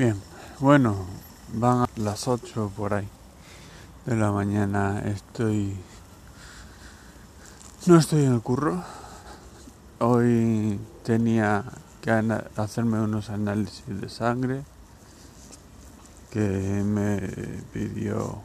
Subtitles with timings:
[0.00, 0.18] Bien,
[0.60, 0.96] bueno,
[1.52, 3.06] van a las 8 por ahí
[4.06, 4.98] de la mañana.
[5.00, 5.76] Estoy.
[7.84, 8.82] No estoy en el curro.
[9.98, 11.64] Hoy tenía
[12.00, 12.12] que
[12.56, 14.62] hacerme unos análisis de sangre
[16.30, 16.40] que
[16.82, 17.18] me
[17.74, 18.40] pidió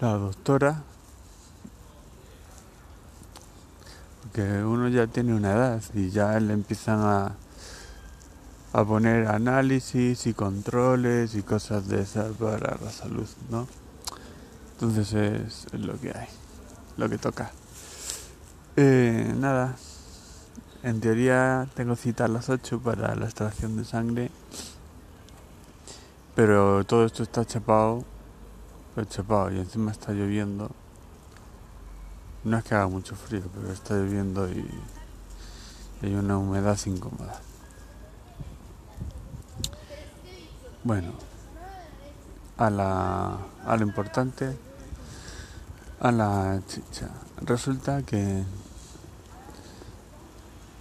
[0.00, 0.82] la doctora.
[4.22, 7.32] Porque uno ya tiene una edad y ya le empiezan a
[8.76, 13.66] a poner análisis y controles y cosas de esas para la salud, ¿no?
[14.72, 16.28] Entonces es, lo que hay,
[16.98, 17.52] lo que toca.
[18.76, 19.76] Eh, nada,
[20.82, 24.30] en teoría tengo cita a las 8 para la extracción de sangre,
[26.34, 28.04] pero todo esto está chapado,
[29.08, 30.70] chapado y encima está lloviendo.
[32.44, 34.68] No es que haga mucho frío, pero está lloviendo y
[36.02, 37.40] hay una humedad incómoda.
[40.86, 41.10] Bueno,
[42.58, 43.38] a, la,
[43.76, 44.56] lo importante,
[45.98, 47.08] a la chicha.
[47.42, 48.44] Resulta que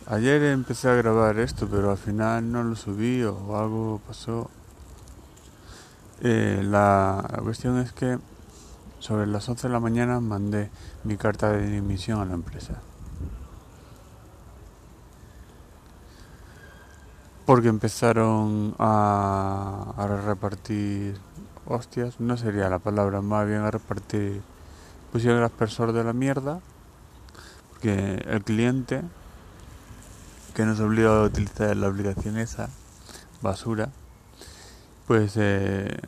[0.06, 4.52] ayer empecé a grabar esto, pero al final no lo subí o algo pasó.
[6.22, 8.19] Eh, la, la cuestión es que
[9.00, 10.69] sobre las 11 de la mañana mandé
[11.03, 12.75] mi carta de dimisión a la empresa.
[17.46, 21.18] Porque empezaron a, repartir
[21.68, 24.42] hostias, no sería la palabra, más bien a repartir,
[25.12, 26.60] pusieron el aspersor de la mierda,
[27.70, 29.02] porque el cliente
[30.56, 32.70] que nos obligó a utilizar la aplicación esa,
[33.42, 33.90] basura,
[35.06, 36.00] pues eh,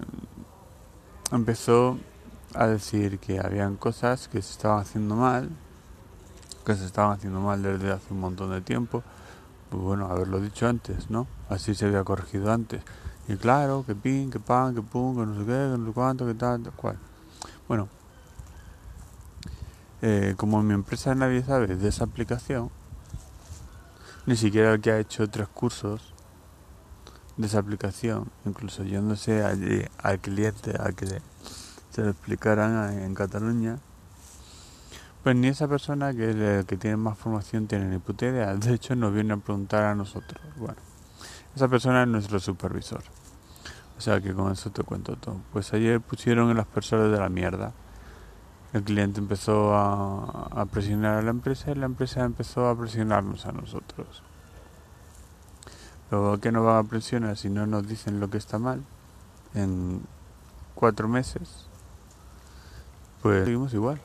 [1.32, 2.00] empezó
[2.56, 5.50] a decir que habían cosas que se estaban haciendo mal,
[6.66, 9.04] que se estaban haciendo mal desde hace un montón de tiempo,
[9.70, 11.28] pues bueno, haberlo dicho antes, ¿no?
[11.50, 12.82] Así se había corregido antes.
[13.28, 15.92] Y claro, que pin, que pan, que pum, que no sé qué, que no sé
[15.94, 16.98] cuánto, que tal, tal cual.
[17.68, 17.90] Bueno,
[20.02, 22.70] eh, como mi empresa nadie sabe de esa aplicación,
[24.26, 26.14] ni siquiera el que ha hecho tres cursos
[27.36, 31.22] de esa aplicación, incluso yéndose allí al cliente a que
[31.90, 33.80] se lo explicaran en Cataluña,
[35.24, 38.56] pues ni esa persona que, que tiene más formación tiene ni puta idea.
[38.56, 40.42] De hecho, nos viene a preguntar a nosotros.
[40.58, 40.78] Bueno,
[41.56, 43.04] esa persona es nuestro supervisor.
[43.98, 45.38] O sea que con eso te cuento todo.
[45.52, 47.74] Pues ayer pusieron en las personas de la mierda.
[48.74, 53.52] El cliente empezó a, presionar a la empresa y la empresa empezó a presionarnos a
[53.54, 54.22] nosotros.
[56.12, 58.84] Luego, ¿qué nos van a presionar si no nos dicen lo que está mal?
[59.56, 60.02] En
[60.76, 61.68] cuatro meses,
[63.22, 64.00] pues seguimos igual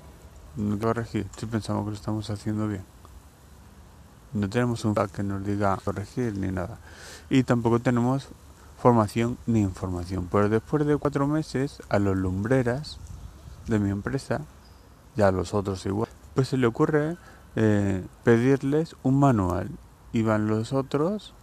[0.56, 2.84] no corregir si pensamos que lo estamos haciendo bien.
[4.32, 6.78] No tenemos un que nos diga corregir ni nada.
[7.28, 8.28] Y tampoco tenemos
[8.78, 10.28] formación ni información.
[10.30, 12.98] Pero después de cuatro meses, a los lumbreras
[13.66, 14.40] de mi empresa,
[15.16, 17.16] ya a los otros igual, pues se le ocurre
[17.56, 19.70] eh, pedirles un manual.
[20.14, 21.34] Y van los otros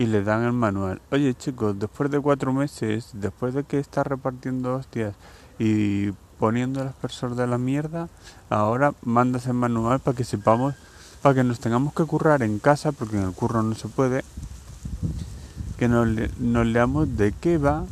[0.00, 1.02] y le dan el manual.
[1.10, 5.14] Oye chicos, después de cuatro meses, después de que está repartiendo hostias
[5.58, 8.08] y poniendo el aspersor de la mierda,
[8.48, 10.74] ahora mandas el manual para que sepamos,
[11.20, 14.24] para que nos tengamos que currar en casa, porque en el curro no se puede,
[15.78, 17.84] que nos, leamos de qué va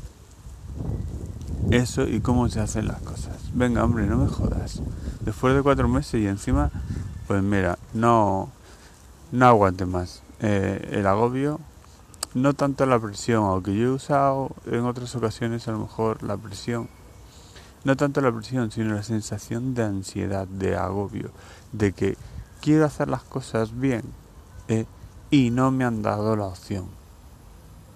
[1.70, 3.36] eso y cómo se hacen las cosas.
[3.52, 4.80] Venga, hombre, no me jodas.
[5.20, 6.70] Después de cuatro meses y encima,
[7.26, 8.50] pues mira, no,
[9.30, 10.22] no aguante más.
[10.40, 11.60] Eh, el agobio,
[12.32, 16.38] no tanto la presión, aunque yo he usado en otras ocasiones a lo mejor la
[16.38, 16.88] presión
[17.84, 21.30] no tanto la presión, sino la sensación de ansiedad, de agobio,
[21.72, 22.16] de que
[22.60, 24.02] quiero hacer las cosas bien
[24.68, 24.86] eh,
[25.30, 26.86] y no me han dado la opción.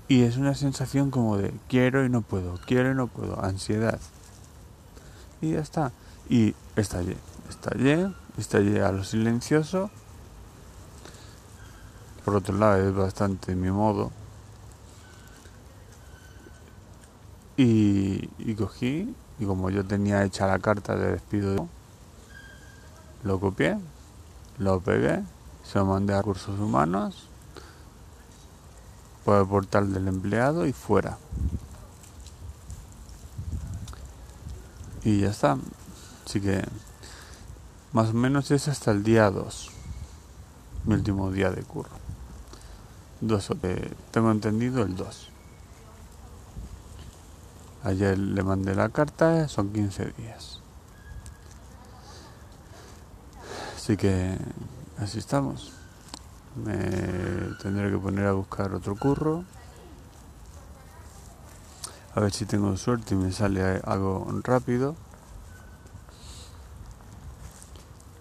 [0.08, 3.98] Y es una sensación como de quiero y no puedo, quiero y no puedo, ansiedad.
[5.40, 5.92] Y ya está.
[6.28, 7.16] Y estallé,
[7.48, 9.90] estallé, estallé a lo silencioso.
[12.24, 14.12] Por otro lado, es bastante mi modo.
[17.56, 21.68] Y, y cogí y como yo tenía hecha la carta de despido,
[23.24, 23.78] lo copié,
[24.58, 25.22] lo pegué,
[25.64, 27.28] se lo mandé a cursos humanos
[29.24, 31.18] por el portal del empleado y fuera.
[35.04, 35.56] Y ya está.
[36.26, 36.64] Así que
[37.92, 39.70] más o menos es hasta el día 2,
[40.86, 41.90] mi último día de curro.
[43.20, 45.31] Dos, eh, tengo entendido el 2.
[47.84, 50.60] Ayer le mandé la carta, son 15 días.
[53.76, 54.38] Así que
[54.98, 55.72] así estamos.
[56.54, 56.76] Me
[57.60, 59.44] tendré que poner a buscar otro curro.
[62.14, 64.94] A ver si tengo suerte y me sale algo rápido.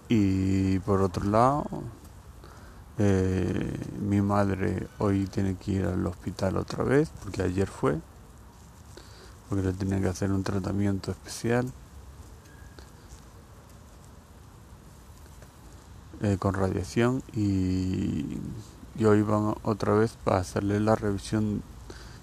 [0.08, 1.64] Y por otro lado,
[2.98, 7.98] eh, mi madre hoy tiene que ir al hospital otra vez, porque ayer fue,
[9.52, 11.70] porque le tenía que hacer un tratamiento especial
[16.22, 18.38] eh, con radiación y,
[18.96, 21.62] y hoy van otra vez para hacerle la revisión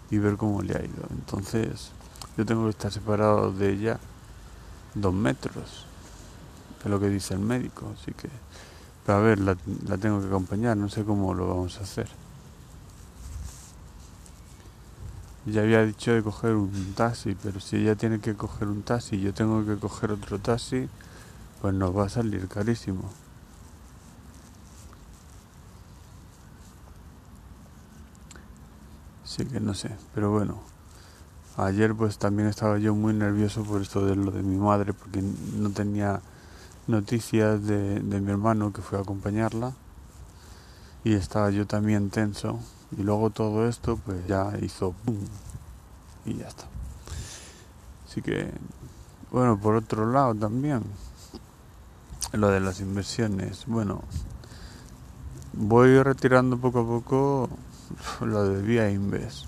[0.09, 1.03] y ver cómo le ha ido.
[1.11, 1.91] Entonces,
[2.35, 3.99] yo tengo que estar separado de ella
[4.95, 5.85] dos metros,
[6.83, 8.29] es lo que dice el médico, así que,
[9.05, 9.55] pero a ver, la,
[9.85, 12.07] la tengo que acompañar, no sé cómo lo vamos a hacer.
[15.45, 19.15] Ya había dicho de coger un taxi, pero si ella tiene que coger un taxi
[19.15, 20.89] y yo tengo que coger otro taxi,
[21.61, 23.09] pues nos va a salir carísimo.
[29.23, 30.59] Sí que no sé, pero bueno.
[31.57, 35.21] Ayer pues también estaba yo muy nervioso por esto de lo de mi madre, porque
[35.57, 36.21] no tenía
[36.87, 39.73] noticias de, de mi hermano que fue a acompañarla.
[41.03, 42.59] Y estaba yo también tenso.
[42.97, 45.17] Y luego todo esto pues ya hizo ¡pum!
[46.25, 46.65] Y ya está.
[48.07, 48.51] Así que,
[49.31, 50.83] bueno, por otro lado también,
[52.33, 53.65] lo de las inversiones.
[53.67, 54.01] Bueno,
[55.53, 57.49] voy retirando poco a poco
[58.21, 59.45] lo de Vía Inves,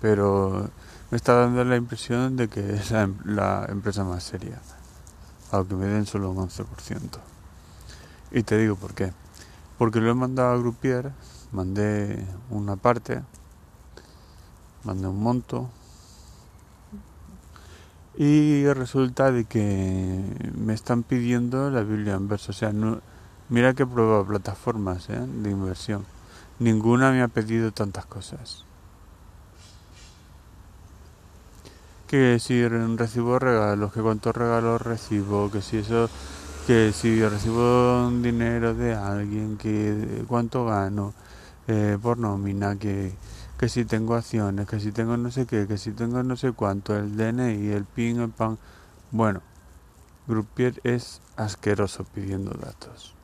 [0.00, 0.70] pero
[1.10, 4.60] me está dando la impresión de que es la, la empresa más seria,
[5.50, 6.64] aunque me den solo un 11%.
[8.32, 9.12] Y te digo por qué.
[9.78, 11.12] Porque lo he mandado a Grupier,
[11.52, 13.22] mandé una parte,
[14.84, 15.70] mandé un monto,
[18.16, 20.22] y resulta de que
[20.56, 22.52] me están pidiendo la Biblia en verso.
[22.52, 23.00] O sea, no,
[23.50, 25.20] mira que prueba plataformas ¿eh?
[25.20, 26.06] de inversión
[26.58, 28.64] Ninguna me ha pedido tantas cosas.
[32.06, 36.08] Que si recibo regalos, que cuántos regalos recibo, que si eso,
[36.66, 41.12] que si recibo dinero de alguien, que cuánto gano
[41.68, 43.14] eh, por nómina, que,
[43.58, 46.52] que si tengo acciones, que si tengo no sé qué, que si tengo no sé
[46.52, 48.58] cuánto, el DNI, el PIN, el PAN.
[49.10, 49.40] Bueno,
[50.26, 53.14] Grupier es asqueroso pidiendo datos.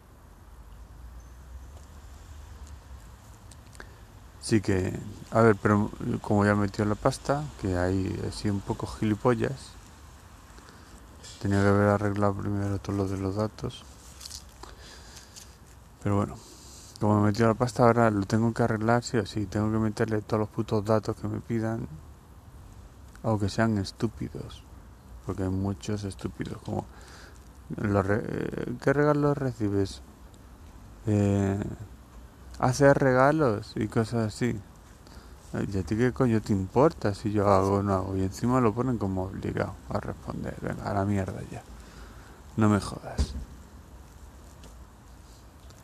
[4.40, 4.98] Sí que,
[5.30, 5.90] a ver, pero
[6.20, 9.70] como ya metió la pasta, que ahí así un poco gilipollas,
[11.40, 13.84] tenía que haber arreglado primero todo lo de los datos.
[16.02, 16.36] Pero bueno,
[17.02, 19.78] como me metió la pasta ahora lo tengo que arreglar, sí o sí, tengo que
[19.78, 21.88] meterle todos los putos datos que me pidan,
[23.24, 24.62] aunque sean estúpidos,
[25.26, 26.86] porque hay muchos estúpidos, como,
[27.76, 30.00] eh, ¿qué regalos recibes?
[31.08, 31.60] Eh,
[32.60, 34.60] hacer regalos y cosas así.
[35.54, 38.16] ¿Y a ti qué coño te importa si yo hago o no hago?
[38.16, 40.54] Y encima lo ponen como obligado a responder.
[40.62, 41.64] Venga, a la mierda ya.
[42.56, 43.34] No me jodas.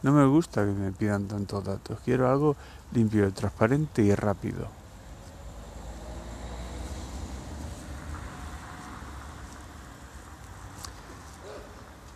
[0.02, 1.98] No me gusta que me pidan tantos datos.
[2.04, 2.56] Quiero algo
[2.92, 4.68] limpio, transparente y rápido.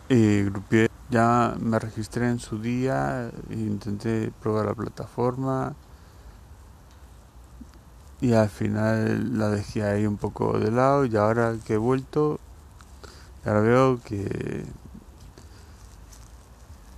[0.08, 5.74] Y grupié ya me registré en su día, intenté probar la plataforma
[8.22, 12.40] y al final la dejé ahí un poco de lado y ahora que he vuelto,
[13.44, 14.64] ahora veo que,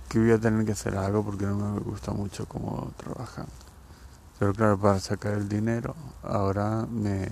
[0.09, 3.47] que voy a tener que hacer algo porque no me gusta mucho cómo trabajan.
[4.37, 7.27] Pero claro, para sacar el dinero, ahora me,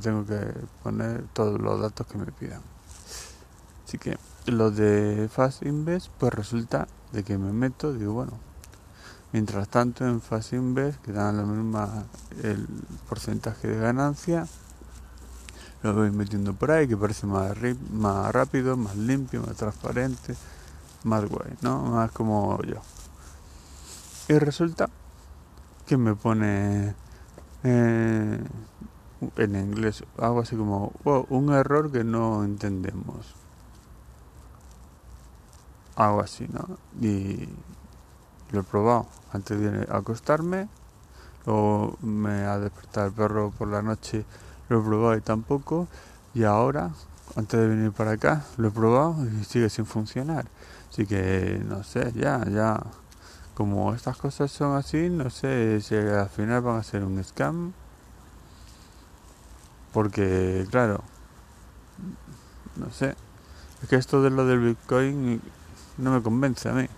[0.00, 0.40] tengo que
[0.82, 2.62] poner todos los datos que me pidan.
[3.86, 4.16] Así que
[4.46, 8.32] lo de Fast Invest, pues resulta de que me meto, digo, bueno,
[9.32, 12.04] mientras tanto en Fast Invest, que dan la misma
[12.44, 12.66] el
[13.08, 14.46] porcentaje de ganancia,
[15.82, 17.56] lo voy metiendo por ahí, que parece más,
[17.90, 20.36] más rápido, más limpio, más transparente,
[21.04, 21.82] más guay, ¿no?
[21.82, 22.76] Más como yo.
[24.28, 24.88] Y resulta
[25.86, 26.94] que me pone
[27.64, 28.44] eh,
[29.36, 33.34] en inglés algo así como, un error que no entendemos
[35.96, 36.78] algo así, ¿no?
[37.00, 37.48] Y
[38.52, 40.68] lo he probado antes de acostarme,
[41.46, 44.24] luego me ha despertado el perro por la noche,
[44.68, 45.88] lo he probado y tampoco,
[46.34, 46.90] y ahora,
[47.36, 50.46] antes de venir para acá, lo he probado y sigue sin funcionar.
[50.90, 52.82] Así que, no sé, ya, ya,
[53.54, 57.72] como estas cosas son así, no sé si al final van a ser un scam,
[59.92, 61.02] porque, claro,
[62.76, 63.14] no sé,
[63.82, 65.40] es que esto de lo del Bitcoin
[65.98, 66.88] no me convence a mí.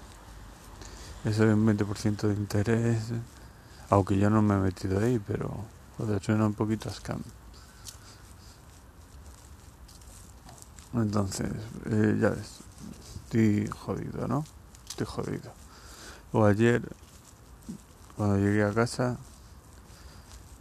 [1.25, 3.13] Eso de un 20% de interés,
[3.91, 5.65] aunque yo no me he metido ahí, pero
[5.97, 7.23] joder, suena un poquito a scam.
[10.95, 11.51] Entonces,
[11.87, 12.61] eh, ya ves,
[13.33, 14.45] estoy jodido, ¿no?
[14.89, 15.53] Estoy jodido.
[16.33, 16.83] O ayer,
[18.17, 19.17] cuando llegué a casa,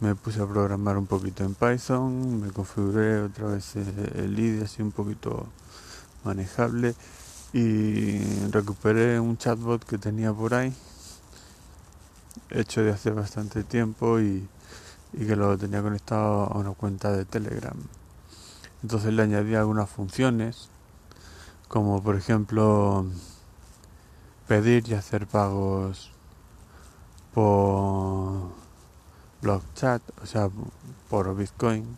[0.00, 4.80] me puse a programar un poquito en Python, me configuré otra vez el IDE así
[4.80, 5.46] un poquito
[6.24, 6.94] manejable
[7.52, 8.18] y
[8.50, 10.74] recuperé un chatbot que tenía por ahí,
[12.48, 14.48] hecho de hace bastante tiempo y,
[15.12, 17.76] y que lo tenía conectado a una cuenta de Telegram.
[18.82, 20.70] Entonces le añadí algunas funciones,
[21.72, 23.06] como por ejemplo
[24.46, 26.12] pedir y hacer pagos
[27.32, 28.52] por
[29.74, 30.50] chat, o sea,
[31.08, 31.96] por Bitcoin.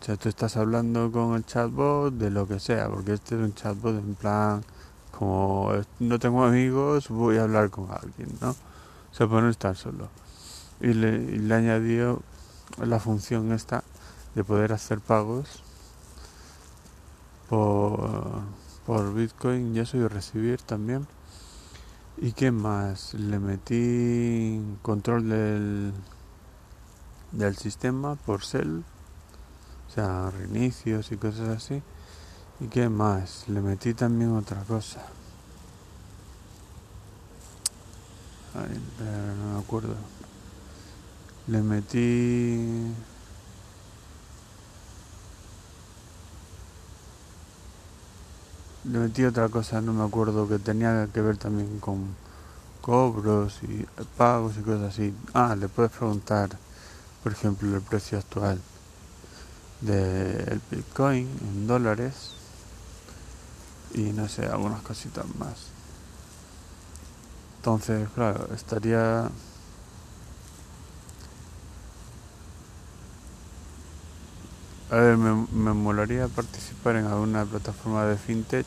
[0.00, 3.40] O sea, tú estás hablando con el chatbot de lo que sea, porque este es
[3.40, 4.62] un chatbot en plan,
[5.18, 8.50] como no tengo amigos, voy a hablar con alguien, ¿no?
[8.50, 10.10] O sea, para no estar solo.
[10.82, 12.20] Y le, y le añadió
[12.76, 13.82] la función esta
[14.34, 15.62] de poder hacer pagos
[17.48, 18.42] por,
[18.86, 21.06] por Bitcoin y eso y recibir también.
[22.16, 23.14] ¿Y qué más?
[23.14, 25.92] Le metí control del,
[27.32, 28.84] del sistema por cel,
[29.88, 31.82] o sea, reinicios y cosas así.
[32.60, 33.48] ¿Y qué más?
[33.48, 35.00] Le metí también otra cosa.
[38.54, 39.94] Ay, no me acuerdo.
[41.46, 42.92] Le metí
[48.84, 52.14] le metí otra cosa, no me acuerdo, que tenía que ver también con
[52.80, 55.14] cobros y pagos y cosas así.
[55.34, 56.50] Ah, le puedes preguntar,
[57.22, 58.60] por ejemplo, el precio actual
[59.80, 62.32] del Bitcoin en dólares
[63.94, 65.68] y no sé, algunas cositas más.
[67.58, 69.28] Entonces, claro, estaría
[74.90, 78.66] A ver, me, me molaría participar en alguna plataforma de fintech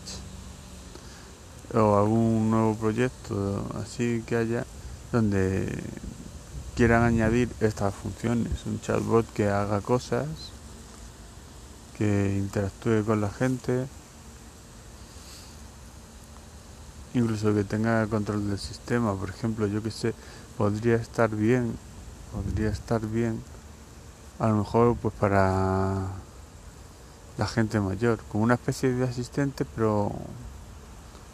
[1.73, 4.65] o algún nuevo proyecto así que haya
[5.11, 5.67] donde
[6.75, 10.27] quieran añadir estas funciones, un chatbot que haga cosas,
[11.97, 13.87] que interactúe con la gente,
[17.15, 20.13] incluso que tenga control del sistema, por ejemplo, yo que sé,
[20.55, 21.75] podría estar bien,
[22.31, 23.41] podría estar bien
[24.41, 26.07] a lo mejor pues para
[27.37, 30.11] la gente mayor, como una especie de asistente, pero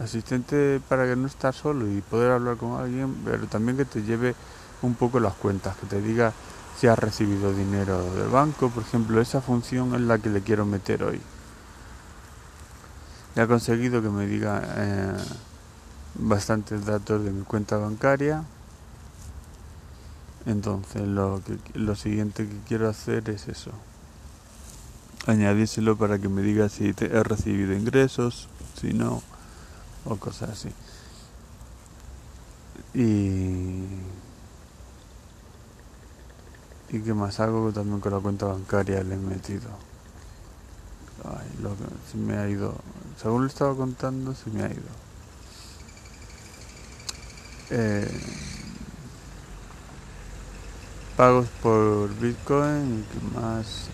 [0.03, 4.03] asistente para que no estar solo y poder hablar con alguien, pero también que te
[4.03, 4.35] lleve
[4.81, 6.33] un poco las cuentas, que te diga
[6.77, 10.65] si has recibido dinero del banco, por ejemplo, esa función es la que le quiero
[10.65, 11.21] meter hoy.
[13.37, 15.17] He conseguido que me diga eh,
[16.15, 18.43] bastantes datos de mi cuenta bancaria,
[20.45, 23.71] entonces lo, que, lo siguiente que quiero hacer es eso.
[25.25, 28.47] Añadírselo para que me diga si he recibido ingresos,
[28.79, 29.21] si no,
[30.05, 30.69] o cosas así.
[32.93, 33.83] Y...
[36.89, 37.41] ¿Y qué más?
[37.41, 39.69] Algo también con la cuenta bancaria le he metido.
[41.61, 42.75] Lo que se me ha ido.
[43.21, 45.07] Según lo estaba contando, se me ha ido.
[47.69, 48.09] Eh,
[51.17, 53.87] pagos por Bitcoin, ¿qué más?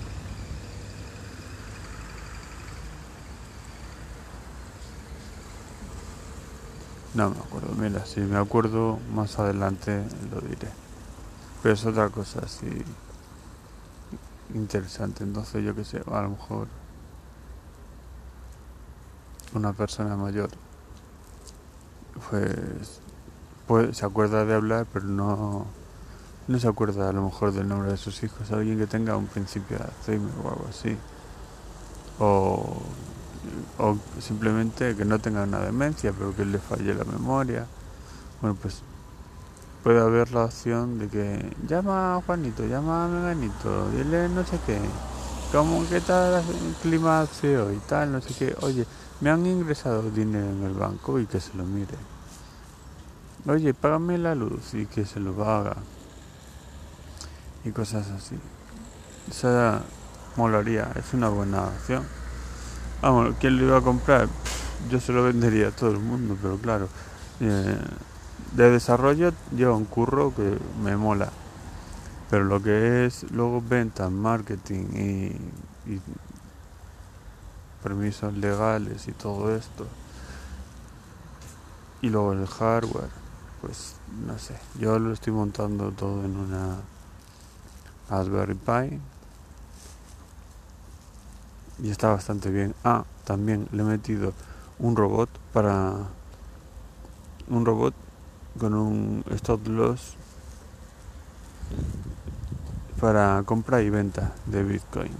[7.13, 10.67] No me acuerdo, mira, si me acuerdo más adelante lo diré.
[11.61, 12.67] Pero es otra cosa así
[14.53, 16.67] interesante, entonces yo que sé, a lo mejor
[19.55, 20.49] una persona mayor
[22.29, 22.99] pues,
[23.67, 25.65] pues se acuerda de hablar pero no
[26.47, 29.27] no se acuerda a lo mejor del nombre de sus hijos, alguien que tenga un
[29.27, 30.97] principio de Alzheimer o algo así.
[32.19, 32.81] O,
[33.79, 37.65] o simplemente que no tenga una demencia, pero que le falle la memoria.
[38.41, 38.81] Bueno, pues
[39.83, 44.57] puede haber la opción de que llama a Juanito, llama a Meganito, dile no sé
[44.65, 44.79] qué,
[45.51, 48.85] como qué tal el clima hace hoy, tal, no sé qué, oye,
[49.19, 51.97] me han ingresado dinero en el banco y que se lo mire.
[53.45, 55.75] Oye, págame la luz y que se lo haga
[57.63, 58.37] y cosas así.
[59.29, 59.81] Esa
[60.35, 62.03] molaría, es una buena opción.
[63.01, 64.27] Vamos, ¿quién lo iba a comprar?
[64.89, 66.87] Yo se lo vendería a todo el mundo, pero claro,
[67.39, 67.77] eh,
[68.53, 71.31] de desarrollo lleva un curro que me mola.
[72.29, 74.85] Pero lo que es luego ventas, marketing
[75.85, 75.99] y
[77.83, 79.85] permisos legales y todo esto,
[82.01, 83.09] y luego el hardware,
[83.61, 86.77] pues no sé, yo lo estoy montando todo en una
[88.13, 88.99] Raspberry Pi
[91.81, 92.75] y está bastante bien.
[92.83, 94.33] Ah, también le he metido
[94.79, 95.93] un robot para
[97.49, 97.93] un robot
[98.59, 100.15] con un stop loss
[102.99, 105.11] para compra y venta de Bitcoin.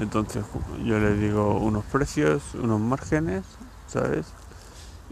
[0.00, 0.44] Entonces
[0.84, 3.44] yo le digo unos precios, unos márgenes,
[3.86, 4.26] ¿sabes?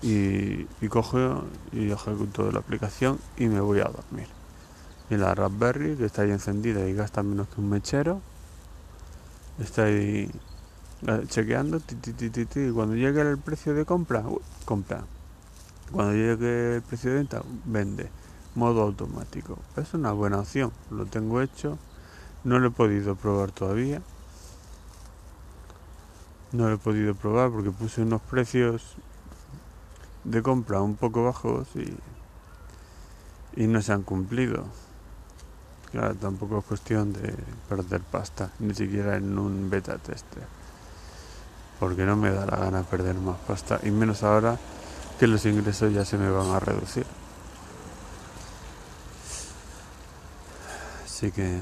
[0.03, 4.42] Y, y cojo y ejecuto la aplicación y me voy a dormir.
[5.13, 8.23] Y la Raspberry, que está ahí encendida y gasta menos que un mechero,
[9.59, 10.31] está ahí
[11.07, 11.83] eh, chequeando,
[12.57, 14.25] y cuando llegue el precio de compra,
[14.65, 15.05] compra.
[15.93, 18.09] Cuando llegue el precio de venta, vende.
[18.55, 19.59] Modo automático.
[19.77, 20.73] Es una buena opción.
[20.91, 21.77] Lo tengo hecho.
[22.43, 24.01] No lo he podido probar todavía.
[26.53, 28.95] No lo he podido probar porque puse unos precios
[30.25, 34.65] de compra un poco bajos y, y no se han cumplido.
[35.93, 37.35] Claro, tampoco es cuestión de
[37.69, 40.43] perder pasta, ni siquiera en un beta tester.
[41.79, 44.59] Porque no me da la gana perder más pasta, y menos ahora
[45.21, 47.05] que los ingresos ya se me van a reducir.
[51.05, 51.61] Así que,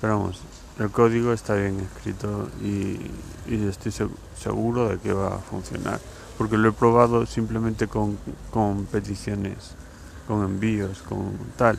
[0.00, 0.42] pero vamos,
[0.78, 3.10] el código está bien escrito y,
[3.46, 3.92] y estoy
[4.38, 5.98] seguro de que va a funcionar.
[6.36, 8.18] Porque lo he probado simplemente con,
[8.50, 9.72] con peticiones,
[10.28, 11.78] con envíos, con tal.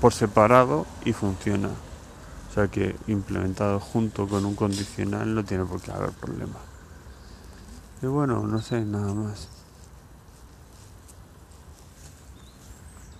[0.00, 1.68] Por separado y funciona.
[1.68, 6.56] O sea que implementado junto con un condicional no tiene por qué haber problema.
[8.02, 9.55] Y bueno, no sé, nada más.